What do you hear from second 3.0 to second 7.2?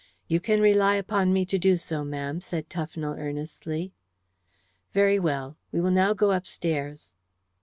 earnestly. "Very well. We will now go upstairs."